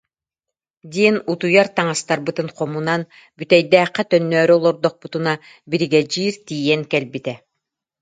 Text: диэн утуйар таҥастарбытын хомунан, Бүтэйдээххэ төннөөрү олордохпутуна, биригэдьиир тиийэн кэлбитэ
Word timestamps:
диэн 0.93 1.17
утуйар 1.31 1.67
таҥастарбытын 1.77 2.47
хомунан, 2.57 3.01
Бүтэйдээххэ 3.37 4.03
төннөөрү 4.09 4.55
олордохпутуна, 4.59 5.33
биригэдьиир 5.69 6.35
тиийэн 6.47 6.81
кэлбитэ 6.91 7.33